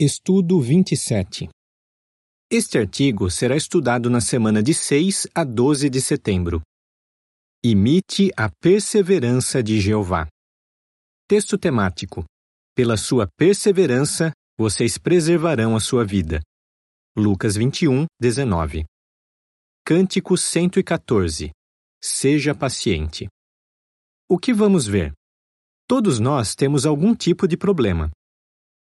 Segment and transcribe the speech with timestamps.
[0.00, 1.48] Estudo 27
[2.48, 6.62] Este artigo será estudado na semana de 6 a 12 de setembro.
[7.64, 10.28] Imite a perseverança de Jeová.
[11.26, 12.24] Texto temático:
[12.76, 16.40] Pela sua perseverança, vocês preservarão a sua vida.
[17.16, 18.84] Lucas 21, 19.
[19.84, 21.50] Cântico 114
[22.00, 23.26] Seja paciente.
[24.28, 25.12] O que vamos ver?
[25.88, 28.12] Todos nós temos algum tipo de problema.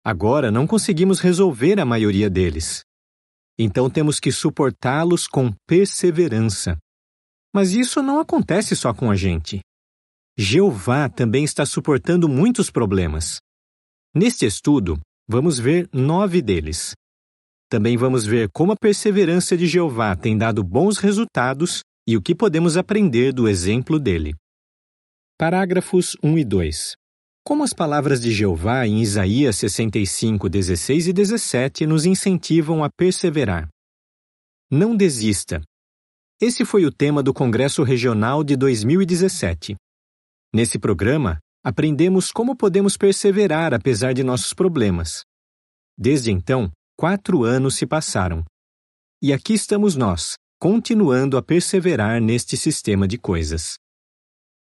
[0.07, 2.83] Agora não conseguimos resolver a maioria deles.
[3.57, 6.77] Então temos que suportá-los com perseverança.
[7.51, 9.61] Mas isso não acontece só com a gente.
[10.37, 13.39] Jeová também está suportando muitos problemas.
[14.13, 16.93] Neste estudo, vamos ver nove deles.
[17.67, 22.35] Também vamos ver como a perseverança de Jeová tem dado bons resultados e o que
[22.35, 24.35] podemos aprender do exemplo dele.
[25.35, 27.04] Parágrafos 1 e 2
[27.45, 33.69] como as palavras de Jeová em Isaías 65, 16 e 17 nos incentivam a perseverar.
[34.71, 35.61] Não desista.
[36.41, 39.75] Esse foi o tema do Congresso Regional de 2017.
[40.51, 45.21] Nesse programa, aprendemos como podemos perseverar apesar de nossos problemas.
[45.95, 48.43] Desde então, quatro anos se passaram.
[49.21, 53.75] E aqui estamos nós, continuando a perseverar neste sistema de coisas.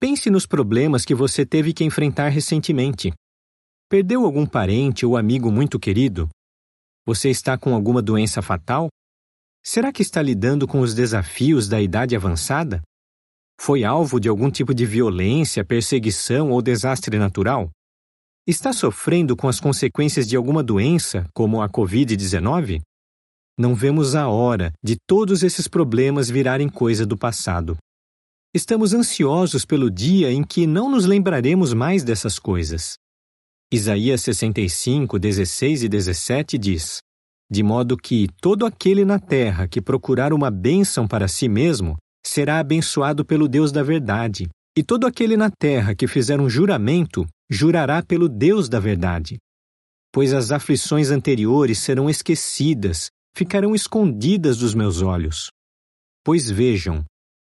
[0.00, 3.12] Pense nos problemas que você teve que enfrentar recentemente.
[3.86, 6.26] Perdeu algum parente ou amigo muito querido?
[7.04, 8.88] Você está com alguma doença fatal?
[9.62, 12.80] Será que está lidando com os desafios da idade avançada?
[13.60, 17.68] Foi alvo de algum tipo de violência, perseguição ou desastre natural?
[18.46, 22.80] Está sofrendo com as consequências de alguma doença, como a Covid-19?
[23.58, 27.76] Não vemos a hora de todos esses problemas virarem coisa do passado.
[28.52, 32.98] Estamos ansiosos pelo dia em que não nos lembraremos mais dessas coisas.
[33.72, 36.98] Isaías 65, 16 e 17 diz:
[37.48, 42.58] De modo que todo aquele na terra que procurar uma bênção para si mesmo será
[42.58, 48.02] abençoado pelo Deus da verdade, e todo aquele na terra que fizer um juramento jurará
[48.02, 49.38] pelo Deus da verdade.
[50.12, 55.50] Pois as aflições anteriores serão esquecidas, ficarão escondidas dos meus olhos.
[56.24, 57.04] Pois vejam,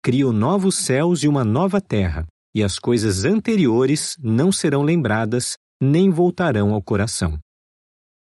[0.08, 2.26] crio novos céus e uma nova terra,
[2.56, 7.38] e as coisas anteriores não serão lembradas nem voltarão ao coração.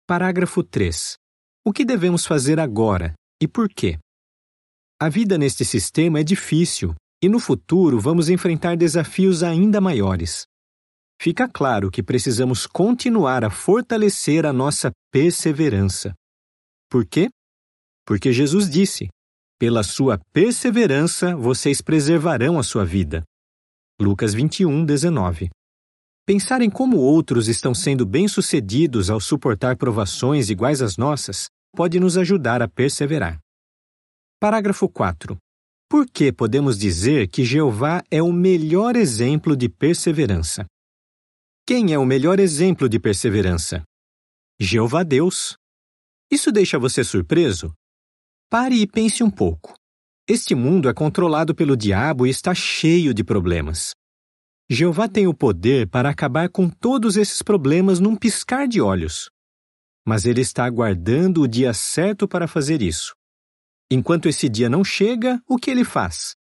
[0.08, 1.18] Parágrafo 3.
[1.66, 3.14] O que devemos fazer agora
[3.44, 3.98] e por quê?
[5.02, 10.46] A vida neste sistema é difícil e no futuro vamos enfrentar desafios ainda maiores.
[11.22, 16.14] Fica claro que precisamos continuar a fortalecer a nossa perseverança.
[16.90, 17.28] Por quê?
[18.06, 19.10] Porque Jesus disse:
[19.58, 23.24] pela sua perseverança, vocês preservarão a sua vida.
[24.00, 25.50] Lucas 21, 19.
[26.26, 32.18] Pensar em como outros estão sendo bem-sucedidos ao suportar provações iguais às nossas pode nos
[32.18, 33.40] ajudar a perseverar.
[34.40, 35.38] Parágrafo 4.
[35.90, 40.66] Por que podemos dizer que Jeová é o melhor exemplo de perseverança?
[41.66, 43.84] Quem é o melhor exemplo de perseverança?
[44.60, 45.56] Jeová Deus.
[46.32, 47.74] Isso deixa você surpreso?
[48.50, 49.74] Pare e pense um pouco.
[50.28, 53.94] Este mundo é controlado pelo diabo e está cheio de problemas.
[54.70, 59.30] Jeová tem o poder para acabar com todos esses problemas num piscar de olhos.
[60.08, 63.16] Mas ele está aguardando o dia certo para fazer isso.
[63.92, 66.36] Enquanto esse dia não chega, o que ele faz?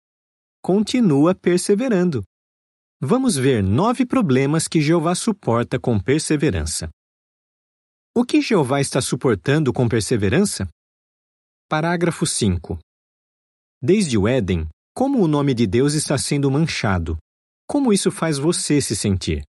[0.63, 2.23] Continua perseverando.
[3.01, 6.91] Vamos ver nove problemas que Jeová suporta com perseverança.
[8.15, 10.69] O que Jeová está suportando com perseverança?
[11.71, 12.81] Parágrafo 5.
[13.81, 17.17] Desde o Éden, como o nome de Deus está sendo manchado?
[17.65, 19.45] Como isso faz você se sentir?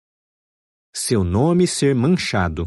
[0.93, 2.67] Seu nome ser manchado.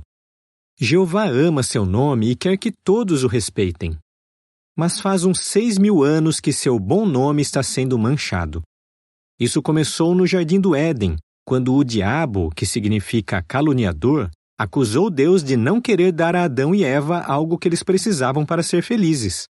[0.80, 4.00] Jeová ama seu nome e quer que todos o respeitem.
[4.74, 8.62] Mas faz uns seis mil anos que seu bom nome está sendo manchado.
[9.38, 15.58] Isso começou no Jardim do Éden, quando o diabo, que significa caluniador, acusou Deus de
[15.58, 19.48] não querer dar a Adão e Eva algo que eles precisavam para ser felizes.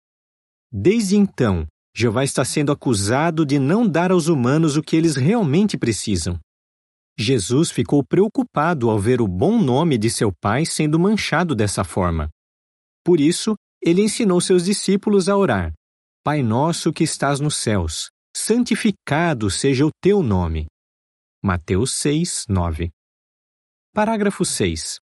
[0.71, 1.67] Desde então,
[1.97, 6.39] Jeová está sendo acusado de não dar aos humanos o que eles realmente precisam.
[7.19, 12.29] Jesus ficou preocupado ao ver o bom nome de seu pai sendo manchado dessa forma.
[13.03, 15.73] Por isso, ele ensinou seus discípulos a orar:
[16.23, 20.67] Pai nosso que estás nos céus, santificado seja o teu nome.
[21.43, 22.91] Mateus 6, 9.
[23.99, 25.01] Parágrafo 6.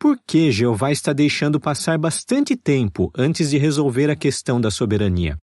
[0.00, 5.36] Por que Jeová está deixando passar bastante tempo antes de resolver a questão da soberania?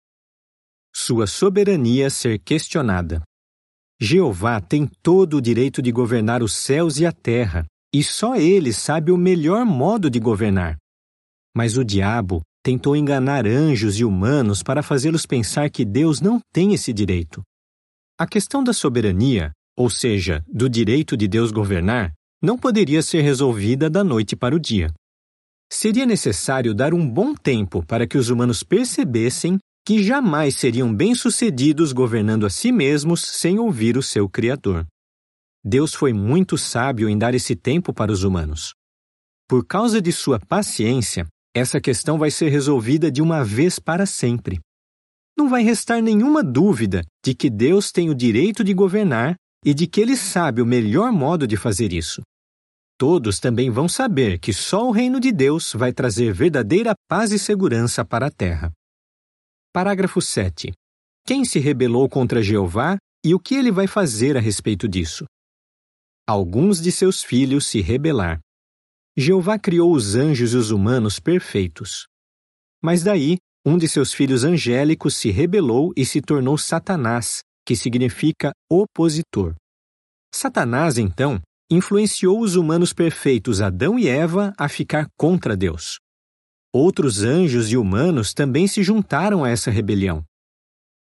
[0.95, 3.21] Sua soberania ser questionada.
[3.99, 8.71] Jeová tem todo o direito de governar os céus e a terra, e só ele
[8.71, 10.77] sabe o melhor modo de governar.
[11.53, 16.73] Mas o diabo tentou enganar anjos e humanos para fazê-los pensar que Deus não tem
[16.73, 17.43] esse direito.
[18.17, 23.89] A questão da soberania, ou seja, do direito de Deus governar, não poderia ser resolvida
[23.89, 24.91] da noite para o dia.
[25.71, 31.93] Seria necessário dar um bom tempo para que os humanos percebessem que jamais seriam bem-sucedidos
[31.93, 34.85] governando a si mesmos sem ouvir o seu Criador.
[35.63, 38.73] Deus foi muito sábio em dar esse tempo para os humanos.
[39.47, 41.25] Por causa de sua paciência,
[41.55, 44.59] essa questão vai ser resolvida de uma vez para sempre.
[45.37, 49.35] Não vai restar nenhuma dúvida de que Deus tem o direito de governar
[49.65, 52.21] e de que ele sabe o melhor modo de fazer isso.
[53.05, 57.37] Todos também vão saber que só o reino de Deus vai trazer verdadeira paz e
[57.37, 58.71] segurança para a terra.
[59.73, 60.71] Parágrafo 7.
[61.27, 65.25] Quem se rebelou contra Jeová e o que ele vai fazer a respeito disso?
[66.25, 68.39] Alguns de seus filhos se rebelar.
[69.17, 72.07] Jeová criou os anjos e os humanos perfeitos.
[72.81, 73.35] Mas daí,
[73.65, 79.55] um de seus filhos angélicos se rebelou e se tornou Satanás, que significa opositor.
[80.33, 81.41] Satanás, então,
[81.73, 85.99] influenciou os humanos perfeitos Adão e Eva a ficar contra Deus.
[86.73, 90.23] Outros anjos e humanos também se juntaram a essa rebelião.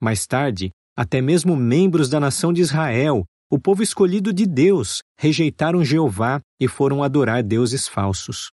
[0.01, 5.83] Mais tarde, até mesmo membros da nação de Israel o povo escolhido de Deus rejeitaram
[5.83, 8.50] Jeová e foram adorar deuses falsos.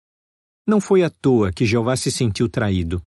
[0.66, 3.00] Não foi à toa que Jeová se sentiu traído.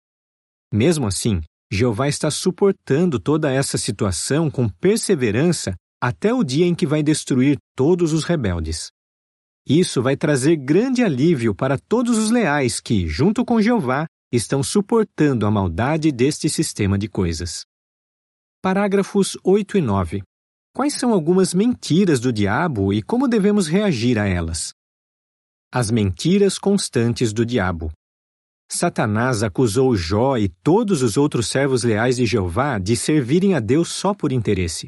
[0.73, 6.87] Mesmo assim, Jeová está suportando toda essa situação com perseverança até o dia em que
[6.87, 8.89] vai destruir todos os rebeldes.
[9.67, 15.45] Isso vai trazer grande alívio para todos os leais que, junto com Jeová, estão suportando
[15.45, 17.65] a maldade deste sistema de coisas.
[18.61, 20.23] Parágrafos 8 e 9.
[20.71, 24.71] Quais são algumas mentiras do diabo e como devemos reagir a elas?
[25.73, 27.91] As mentiras constantes do diabo.
[28.69, 33.89] Satanás acusou Jó e todos os outros servos leais de Jeová de servirem a Deus
[33.89, 34.87] só por interesse.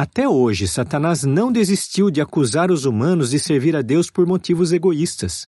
[0.00, 4.70] Até hoje, Satanás não desistiu de acusar os humanos de servir a Deus por motivos
[4.70, 5.44] egoístas.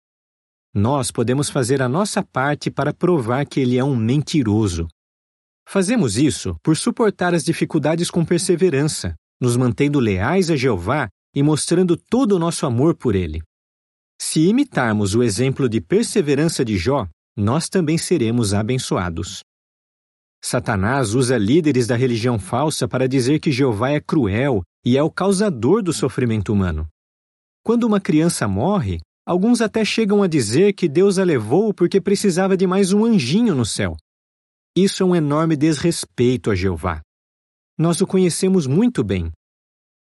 [0.75, 4.89] Nós podemos fazer a nossa parte para provar que ele é um mentiroso.
[5.65, 11.95] Fazemos isso por suportar as dificuldades com perseverança, nos mantendo leais a Jeová e mostrando
[11.95, 13.41] todo o nosso amor por Ele.
[14.21, 17.07] Se imitarmos o exemplo de perseverança de Jó,
[17.37, 19.45] nós também seremos abençoados.
[20.43, 25.11] Satanás usa líderes da religião falsa para dizer que Jeová é cruel e é o
[25.11, 26.87] causador do sofrimento humano.
[27.63, 32.57] Quando uma criança morre, alguns até chegam a dizer que Deus a levou porque precisava
[32.57, 33.95] de mais um anjinho no céu.
[34.75, 37.01] Isso é um enorme desrespeito a Jeová
[37.81, 39.31] nós o conhecemos muito bem.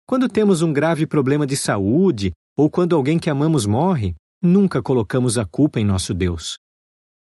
[0.06, 5.38] Quando temos um grave problema de saúde ou quando alguém que amamos morre, nunca colocamos
[5.38, 6.58] a culpa em nosso Deus.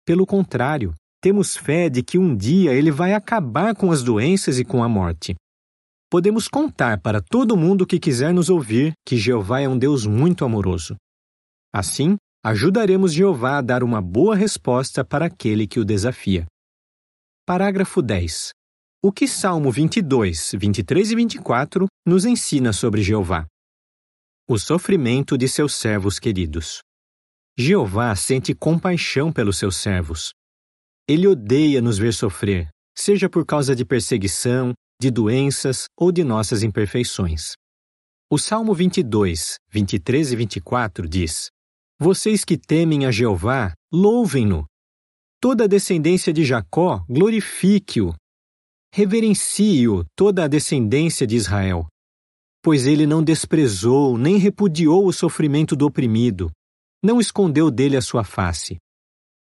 [0.06, 4.64] Pelo contrário, temos fé de que um dia ele vai acabar com as doenças e
[4.64, 5.34] com a morte.
[6.10, 10.44] Podemos contar para todo mundo que quiser nos ouvir que Jeová é um Deus muito
[10.44, 10.96] amoroso.
[11.74, 16.46] Assim, ajudaremos Jeová a dar uma boa resposta para aquele que o desafia.
[17.44, 18.50] Parágrafo 10.
[19.02, 23.46] O que Salmo 22, 23 e 24 nos ensina sobre Jeová?
[24.48, 26.80] O sofrimento de seus servos queridos.
[27.58, 30.32] Jeová sente compaixão pelos seus servos.
[31.08, 36.62] Ele odeia nos ver sofrer, seja por causa de perseguição, de doenças ou de nossas
[36.62, 37.52] imperfeições.
[38.30, 41.48] O Salmo 22, 23 e 24 diz:
[42.00, 44.66] Vocês que temem a Jeová, louvem-no.
[45.40, 48.14] Toda a descendência de Jacó, glorifique-o
[48.96, 51.86] reverencie-o toda a descendência de Israel.
[52.62, 56.50] Pois ele não desprezou nem repudiou o sofrimento do oprimido,
[57.04, 58.78] não escondeu dele a sua face.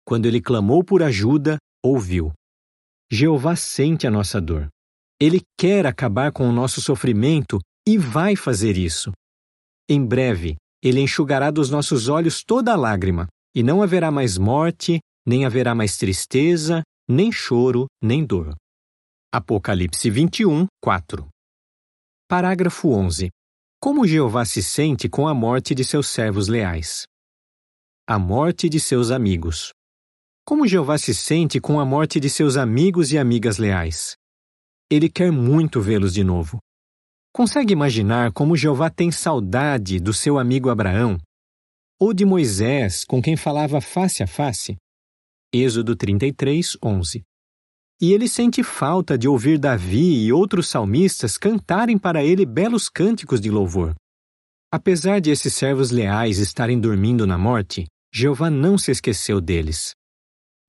[0.05, 2.33] Quando ele clamou por ajuda, ouviu.
[3.11, 4.69] Jeová sente a nossa dor.
[5.21, 9.13] Ele quer acabar com o nosso sofrimento e vai fazer isso.
[9.89, 15.01] Em breve, ele enxugará dos nossos olhos toda a lágrima, e não haverá mais morte,
[15.27, 18.55] nem haverá mais tristeza, nem choro, nem dor.
[19.33, 21.29] Apocalipse 21, 4.
[22.29, 23.29] Parágrafo 11.
[23.81, 27.05] Como Jeová se sente com a morte de seus servos leais?
[28.09, 29.71] A morte de seus amigos.
[30.45, 34.17] Como Jeová se sente com a morte de seus amigos e amigas leais?
[34.91, 36.59] Ele quer muito vê-los de novo.
[37.33, 41.17] Consegue imaginar como Jeová tem saudade do seu amigo Abraão?
[42.01, 44.77] Ou de Moisés, com quem falava face a face?
[45.53, 47.23] Êxodo 33, 11
[48.01, 53.41] e ele sente falta de ouvir Davi e outros salmistas cantarem para ele belos cânticos
[53.41, 53.95] de louvor.
[54.73, 59.91] Apesar de esses servos leais estarem dormindo na morte, Jeová não se esqueceu deles.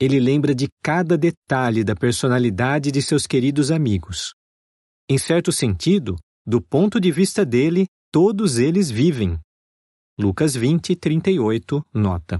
[0.01, 4.33] Ele lembra de cada detalhe da personalidade de seus queridos amigos.
[5.07, 9.37] Em certo sentido, do ponto de vista dele, todos eles vivem.
[10.19, 12.39] Lucas 20, 38, nota.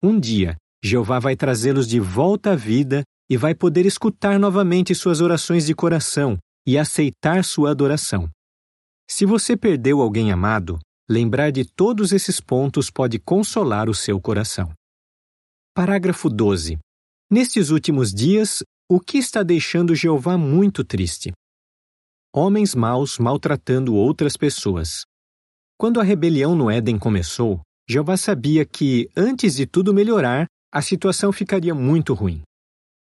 [0.00, 5.20] Um dia, Jeová vai trazê-los de volta à vida e vai poder escutar novamente suas
[5.20, 8.30] orações de coração e aceitar sua adoração.
[9.10, 10.78] Se você perdeu alguém amado,
[11.10, 14.72] lembrar de todos esses pontos pode consolar o seu coração.
[15.76, 16.78] Parágrafo 12.
[17.30, 21.32] Nestes últimos dias, o que está deixando Jeová muito triste?
[22.34, 25.02] Homens maus maltratando outras pessoas.
[25.78, 31.30] Quando a rebelião no Éden começou, Jeová sabia que, antes de tudo melhorar, a situação
[31.30, 32.40] ficaria muito ruim.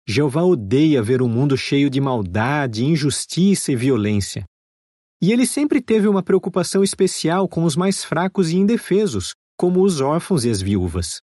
[0.07, 4.45] Jeová odeia ver um mundo cheio de maldade, injustiça e violência.
[5.21, 9.99] E ele sempre teve uma preocupação especial com os mais fracos e indefesos, como os
[9.99, 11.19] órfãos e as viúvas.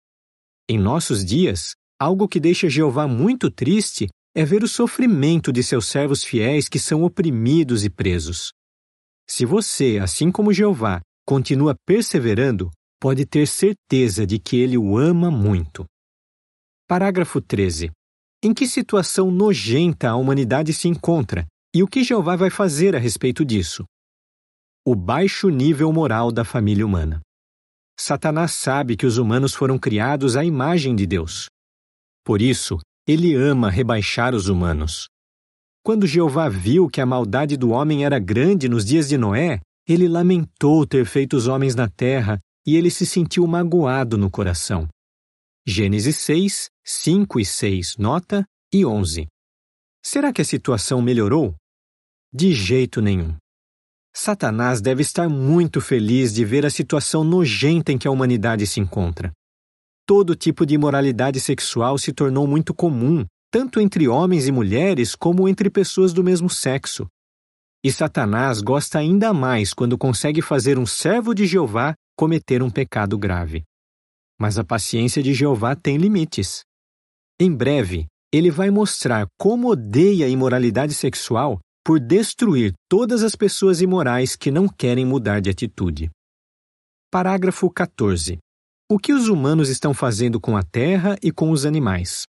[0.69, 5.87] Em nossos dias, algo que deixa Jeová muito triste é ver o sofrimento de seus
[5.87, 8.53] servos fiéis que são oprimidos e presos.
[9.29, 12.69] Se você, assim como Jeová, continua perseverando,
[13.01, 15.85] pode ter certeza de que ele o ama muito.
[16.89, 17.93] Parágrafo 13.
[18.43, 22.99] Em que situação nojenta a humanidade se encontra e o que Jeová vai fazer a
[22.99, 23.85] respeito disso?
[24.85, 27.21] O baixo nível moral da família humana.
[27.99, 31.47] Satanás sabe que os humanos foram criados à imagem de Deus.
[32.25, 35.09] Por isso, ele ama rebaixar os humanos.
[35.83, 40.09] Quando Jeová viu que a maldade do homem era grande nos dias de Noé, ele
[40.09, 44.89] lamentou ter feito os homens na terra e ele se sentiu magoado no coração.
[45.65, 49.27] Gênesis 6, 5 e 6, nota, e 11.
[50.05, 51.55] Será que a situação melhorou?
[52.33, 53.37] De jeito nenhum.
[54.19, 58.81] Satanás deve estar muito feliz de ver a situação nojenta em que a humanidade se
[58.81, 59.31] encontra.
[60.07, 65.47] Todo tipo de imoralidade sexual se tornou muito comum, tanto entre homens e mulheres como
[65.47, 67.07] entre pessoas do mesmo sexo.
[67.85, 73.19] E Satanás gosta ainda mais quando consegue fazer um servo de Jeová cometer um pecado
[73.19, 73.65] grave.
[74.41, 76.65] Mas a paciência de Jeová tem limites.
[77.39, 83.81] Em breve, ele vai mostrar como odeia a imoralidade sexual por destruir todas as pessoas
[83.81, 86.11] imorais que não querem mudar de atitude.
[87.13, 88.39] Parágrafo 14.
[88.91, 92.25] O que os humanos estão fazendo com a terra e com os animais?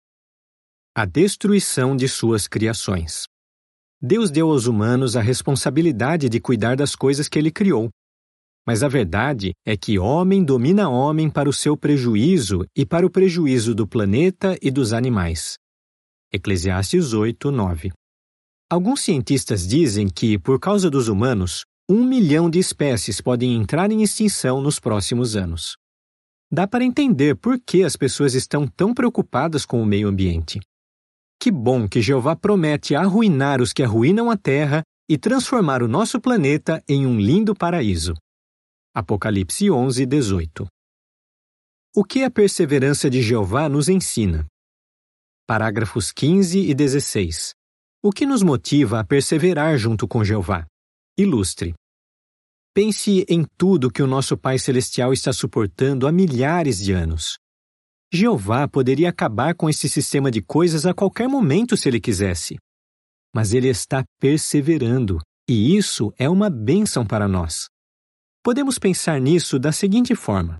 [0.94, 3.24] A destruição de suas criações.
[3.98, 7.88] Deus deu aos humanos a responsabilidade de cuidar das coisas que ele criou,
[8.66, 13.10] mas a verdade é que homem domina homem para o seu prejuízo e para o
[13.10, 15.56] prejuízo do planeta e dos animais.
[16.30, 17.92] Eclesiastes 8, 9.
[18.68, 24.02] Alguns cientistas dizem que, por causa dos humanos, um milhão de espécies podem entrar em
[24.02, 25.76] extinção nos próximos anos.
[26.50, 30.58] Dá para entender por que as pessoas estão tão preocupadas com o meio ambiente.
[31.40, 36.20] Que bom que Jeová promete arruinar os que arruinam a Terra e transformar o nosso
[36.20, 38.14] planeta em um lindo paraíso.
[38.92, 40.66] Apocalipse 11, 18.
[41.94, 44.44] O que a perseverança de Jeová nos ensina?
[45.46, 47.54] Parágrafos 15 e 16.
[48.02, 50.66] O que nos motiva a perseverar junto com Jeová?
[51.18, 51.74] Ilustre.
[52.74, 57.38] Pense em tudo que o nosso Pai Celestial está suportando há milhares de anos.
[58.12, 62.56] Jeová poderia acabar com esse sistema de coisas a qualquer momento se ele quisesse.
[63.34, 67.66] Mas ele está perseverando, e isso é uma bênção para nós.
[68.44, 70.58] Podemos pensar nisso da seguinte forma: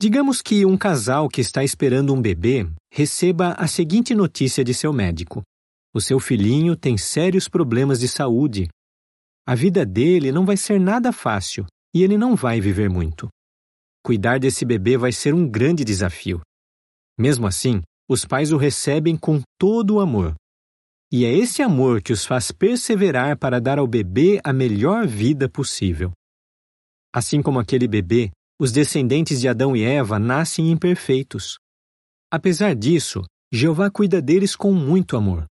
[0.00, 4.92] digamos que um casal que está esperando um bebê receba a seguinte notícia de seu
[4.92, 5.42] médico:
[5.94, 8.68] o seu filhinho tem sérios problemas de saúde.
[9.46, 13.28] A vida dele não vai ser nada fácil e ele não vai viver muito.
[14.04, 16.40] Cuidar desse bebê vai ser um grande desafio.
[17.18, 20.34] Mesmo assim, os pais o recebem com todo o amor.
[21.10, 25.48] E é esse amor que os faz perseverar para dar ao bebê a melhor vida
[25.48, 26.12] possível.
[27.12, 28.30] Assim como aquele bebê,
[28.60, 31.58] os descendentes de Adão e Eva nascem imperfeitos.
[32.30, 35.46] Apesar disso, Jeová cuida deles com muito amor.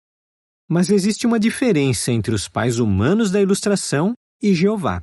[0.69, 5.01] Mas existe uma diferença entre os pais humanos da ilustração e Jeová.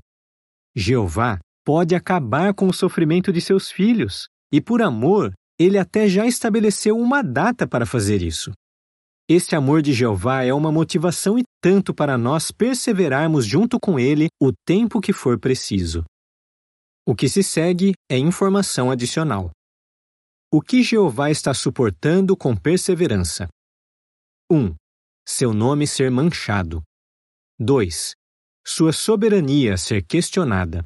[0.74, 6.26] Jeová pode acabar com o sofrimento de seus filhos, e por amor, ele até já
[6.26, 8.52] estabeleceu uma data para fazer isso.
[9.28, 14.26] Este amor de Jeová é uma motivação e tanto para nós perseverarmos junto com ele
[14.40, 16.04] o tempo que for preciso.
[17.06, 19.50] O que se segue é informação adicional.
[20.52, 23.48] O que Jeová está suportando com perseverança?
[24.50, 24.74] 1.
[25.26, 26.82] Seu nome ser manchado.
[27.58, 28.14] 2.
[28.66, 30.82] Sua soberania ser questionada.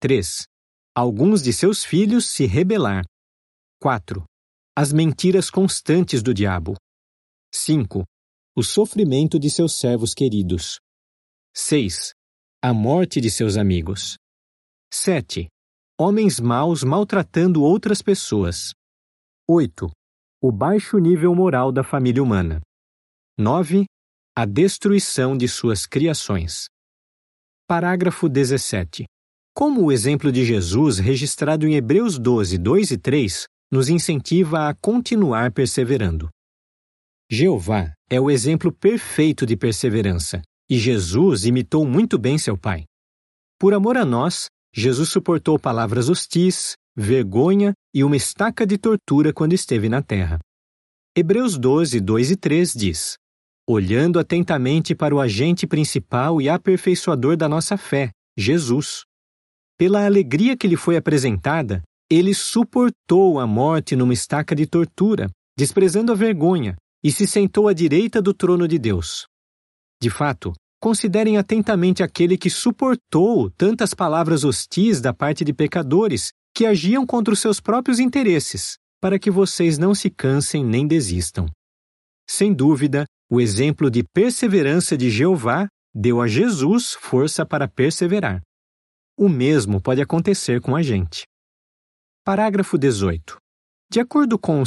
[0.00, 0.44] 3.
[0.94, 3.04] Alguns de seus filhos se rebelar.
[3.80, 4.24] 4.
[4.76, 6.76] as mentiras constantes do diabo.
[7.54, 8.04] 5.
[8.56, 10.78] O sofrimento de seus servos queridos.
[11.54, 12.12] 6.
[12.62, 14.16] A morte de seus amigos.
[14.92, 15.48] 7.
[15.98, 18.72] Homens maus maltratando outras pessoas.
[19.48, 19.88] 8.
[20.42, 22.60] O baixo nível moral da família humana.
[23.36, 23.84] 9.
[24.38, 26.66] A destruição de suas criações.
[27.66, 29.06] Parágrafo 17.
[29.52, 34.74] Como o exemplo de Jesus, registrado em Hebreus 12, 2 e 3, nos incentiva a
[34.74, 36.28] continuar perseverando.
[37.28, 42.84] Jeová é o exemplo perfeito de perseverança, e Jesus imitou muito bem seu Pai.
[43.58, 49.54] Por amor a nós, Jesus suportou palavras hostis, vergonha e uma estaca de tortura quando
[49.54, 50.38] esteve na terra.
[51.16, 53.16] Hebreus 12, 2 e 3 diz:
[53.66, 59.04] Olhando atentamente para o agente principal e aperfeiçoador da nossa fé, Jesus.
[59.78, 66.12] Pela alegria que lhe foi apresentada, ele suportou a morte numa estaca de tortura, desprezando
[66.12, 69.26] a vergonha, e se sentou à direita do trono de Deus.
[70.00, 76.66] De fato, considerem atentamente aquele que suportou tantas palavras hostis da parte de pecadores que
[76.66, 81.46] agiam contra os seus próprios interesses, para que vocês não se cansem nem desistam.
[82.28, 88.42] Sem dúvida, o exemplo de perseverança de Jeová deu a Jesus força para perseverar.
[89.16, 91.24] O mesmo pode acontecer com a gente.
[92.24, 93.36] Parágrafo 18.
[93.90, 94.66] De acordo com 2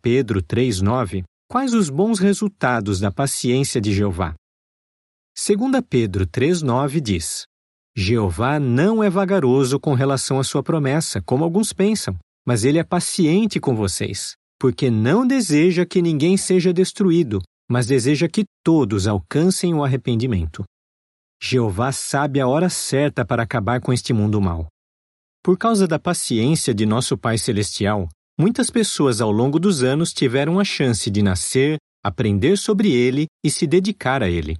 [0.00, 4.34] Pedro 3,9, quais os bons resultados da paciência de Jeová?
[5.34, 7.44] 2 Pedro 3,9 diz:
[7.96, 12.84] Jeová não é vagaroso com relação à sua promessa, como alguns pensam, mas ele é
[12.84, 19.74] paciente com vocês, porque não deseja que ninguém seja destruído, mas deseja que todos alcancem
[19.74, 20.64] o arrependimento.
[21.40, 24.66] Jeová sabe a hora certa para acabar com este mundo mau.
[25.42, 28.08] Por causa da paciência de nosso Pai Celestial,
[28.38, 33.50] muitas pessoas ao longo dos anos tiveram a chance de nascer, aprender sobre ele e
[33.50, 34.56] se dedicar a ele.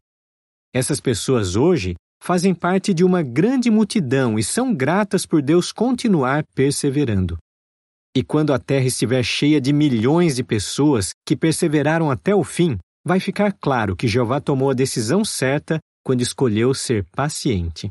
[0.73, 6.44] Essas pessoas hoje fazem parte de uma grande multidão e são gratas por Deus continuar
[6.55, 7.38] perseverando.
[8.16, 12.79] E quando a terra estiver cheia de milhões de pessoas que perseveraram até o fim,
[13.09, 17.88] vai ficar claro que Jeová tomou a decisão certa quando escolheu ser paciente.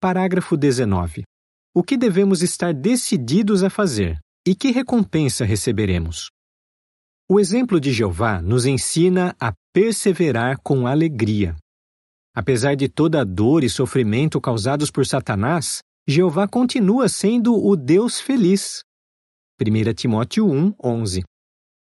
[0.00, 1.22] Parágrafo 19.
[1.72, 6.30] O que devemos estar decididos a fazer e que recompensa receberemos?
[7.30, 11.54] O exemplo de Jeová nos ensina a perseverar com alegria.
[12.34, 15.78] Apesar de toda a dor e sofrimento causados por Satanás,
[16.08, 18.80] Jeová continua sendo o Deus feliz.
[19.60, 21.22] 1 Timóteo 1, 11.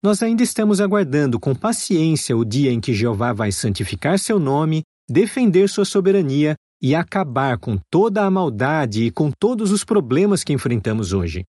[0.03, 4.83] Nós ainda estamos aguardando com paciência o dia em que Jeová vai santificar seu nome,
[5.09, 10.55] defender sua soberania e acabar com toda a maldade e com todos os problemas que
[10.55, 11.45] enfrentamos hoje.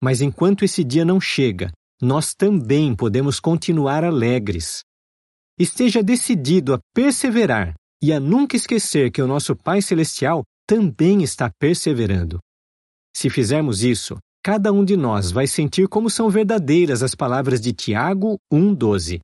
[0.00, 4.82] Mas enquanto esse dia não chega, nós também podemos continuar alegres.
[5.58, 11.50] Esteja decidido a perseverar e a nunca esquecer que o nosso Pai Celestial também está
[11.58, 12.38] perseverando.
[13.16, 17.72] Se fizermos isso, cada um de nós vai sentir como são verdadeiras as palavras de
[17.72, 19.20] Tiago 1,12.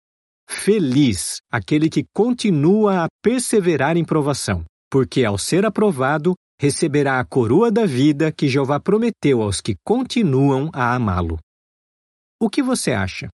[0.49, 7.71] Feliz aquele que continua a perseverar em provação, porque ao ser aprovado, receberá a coroa
[7.71, 11.39] da vida que Jeová prometeu aos que continuam a amá-lo.
[12.41, 13.29] O que você acha?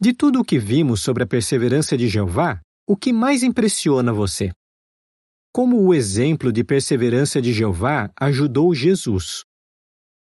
[0.00, 4.50] De tudo o que vimos sobre a perseverança de Jeová, o que mais impressiona você?
[5.52, 9.42] Como o exemplo de perseverança de Jeová ajudou Jesus?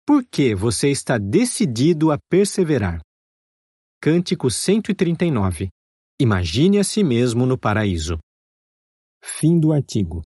[0.04, 3.00] Por que você está decidido a perseverar?
[4.00, 5.68] Cântico 139
[6.20, 8.18] Imagine a si mesmo no paraíso.
[9.22, 10.22] Fim do artigo.